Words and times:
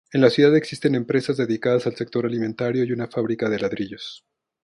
En 0.11 0.21
la 0.21 0.31
ciudad 0.31 0.55
existen 0.55 0.95
empresas 0.95 1.37
dedicadas 1.37 1.85
al 1.85 1.95
sector 1.95 2.25
alimentario 2.25 2.83
y 2.83 2.91
una 2.91 3.07
fábrica 3.07 3.49
de 3.51 3.59
ladrillos. 3.59 4.25